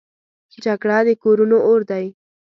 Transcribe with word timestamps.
جګړه 0.63 0.97
د 1.07 1.09
کورونو 1.23 1.57
اور 1.67 1.81
دی 1.89 2.05